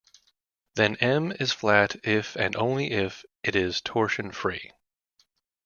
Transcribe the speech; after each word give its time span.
Then 0.73 0.95
"M" 0.95 1.31
is 1.39 1.51
flat 1.53 1.95
if 2.07 2.35
and 2.35 2.55
only 2.55 2.89
if 2.89 3.23
it 3.43 3.55
is 3.55 3.81
torsion-free. 3.81 4.71